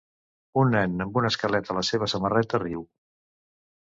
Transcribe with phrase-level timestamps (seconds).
[0.59, 2.81] Un nen amb un esquelet a la seva samarreta riu.